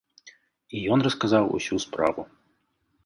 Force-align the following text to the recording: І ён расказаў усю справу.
І 0.77 0.81
ён 0.95 0.99
расказаў 1.07 1.45
усю 1.59 1.75
справу. 1.85 2.21